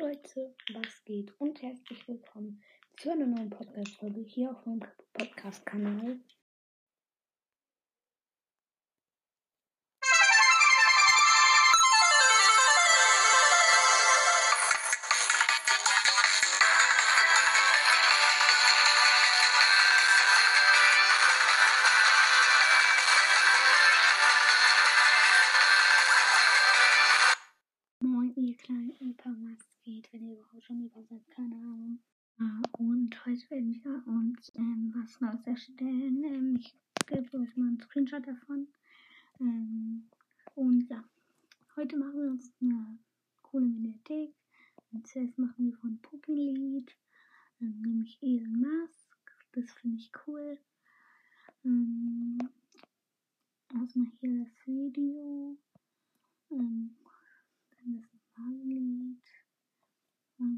[0.00, 2.62] Leute, was geht und herzlich willkommen
[2.96, 4.80] zu einer neuen Podcast-Folge hier auf meinem
[5.12, 6.18] Podcast-Kanal.
[29.24, 31.98] Was geht, wenn ihr überhaupt schon über seid, keine Ahnung.
[32.38, 36.24] Ah, und heute werden wir uns ähm, was Neues erstellen.
[36.24, 36.74] Ähm, ich
[37.06, 38.68] gebe euch mal einen Screenshot davon.
[39.40, 40.08] Ähm,
[40.54, 41.04] und ja,
[41.76, 42.98] heute machen wir uns eine
[43.42, 44.34] coole Mediathek.
[44.92, 46.96] Und zuerst machen wir von Puppenlied,
[47.60, 49.18] ähm, nämlich Elon Musk.
[49.52, 50.58] Das finde ich cool.
[51.64, 52.38] Ähm,
[53.74, 55.58] erstmal hier das Video.
[56.50, 56.96] Ähm,
[57.70, 58.79] dann das normale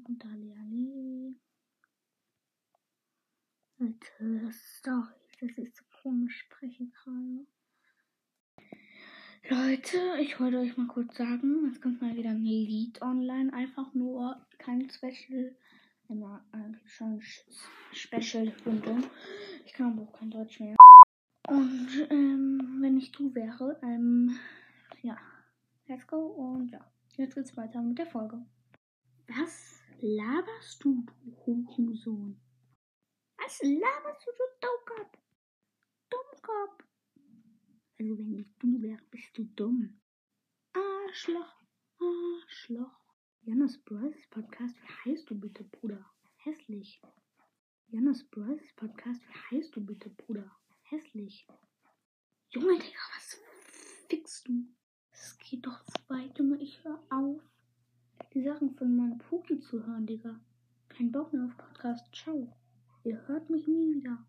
[0.00, 1.36] Dann kommt Ali.
[3.78, 5.06] Leute, sorry,
[5.40, 7.46] dass ich so komisch spreche gerade.
[9.48, 13.52] Leute, ich wollte euch mal kurz sagen, es kommt mal wieder ein Lied online.
[13.52, 15.54] Einfach nur kein Special.
[16.08, 17.20] Immer eigentlich schon
[17.92, 19.04] Special-Bindung.
[19.66, 20.76] Ich kann aber auch kein Deutsch mehr.
[21.48, 24.38] Und ähm, wenn ich du wäre, ähm,
[25.02, 25.18] ja,
[25.88, 26.90] let's go und ja.
[27.16, 28.46] Jetzt geht's weiter mit der Folge.
[29.28, 29.69] Was
[30.02, 32.40] laberst du, du Hurensohn?
[33.36, 35.18] Was laberst du, du Dummkopf?
[36.10, 36.84] Dummkopf.
[37.98, 40.00] Also wenn ich du wäre, bist du dumm.
[40.72, 41.62] Arschloch,
[41.98, 43.00] Arschloch.
[43.42, 44.14] Janas Bros.
[44.30, 46.04] Podcast, wie heißt du bitte, Bruder?
[46.36, 47.00] Hässlich.
[47.88, 48.60] Janas Bros.
[48.76, 50.50] Podcast, wie heißt du bitte, Bruder?
[50.82, 51.46] Hässlich.
[52.50, 53.40] Junge, Digga, was
[54.08, 54.66] fickst du?
[55.12, 56.60] Es geht doch zu weit, Junge.
[56.60, 57.42] Ich höre auf,
[58.40, 60.40] die Sachen von meinem Puki zu hören, Digga.
[60.88, 62.06] Kein Bock mehr auf Podcast.
[62.14, 62.48] Ciao.
[63.04, 64.24] Ihr hört mich nie wieder.